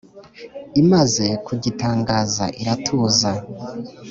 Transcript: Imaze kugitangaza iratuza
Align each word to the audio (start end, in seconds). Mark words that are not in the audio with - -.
Imaze 0.81 1.25
kugitangaza 1.45 2.45
iratuza 2.61 3.31